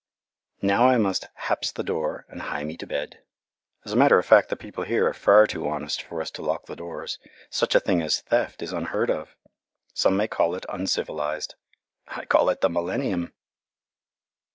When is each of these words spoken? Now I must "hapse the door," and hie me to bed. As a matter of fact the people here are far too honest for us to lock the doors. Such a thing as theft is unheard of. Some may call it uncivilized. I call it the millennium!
Now 0.63 0.87
I 0.89 0.97
must 0.97 1.27
"hapse 1.35 1.71
the 1.71 1.83
door," 1.83 2.25
and 2.27 2.41
hie 2.41 2.63
me 2.63 2.75
to 2.77 2.87
bed. 2.87 3.19
As 3.85 3.91
a 3.91 3.95
matter 3.95 4.17
of 4.17 4.25
fact 4.25 4.49
the 4.49 4.55
people 4.55 4.83
here 4.83 5.05
are 5.07 5.13
far 5.13 5.45
too 5.45 5.69
honest 5.69 6.01
for 6.01 6.19
us 6.23 6.31
to 6.31 6.41
lock 6.41 6.65
the 6.65 6.75
doors. 6.75 7.19
Such 7.51 7.75
a 7.75 7.79
thing 7.79 8.01
as 8.01 8.21
theft 8.21 8.63
is 8.63 8.73
unheard 8.73 9.11
of. 9.11 9.35
Some 9.93 10.17
may 10.17 10.27
call 10.27 10.55
it 10.55 10.65
uncivilized. 10.67 11.53
I 12.07 12.25
call 12.25 12.49
it 12.49 12.61
the 12.61 12.69
millennium! 12.71 13.31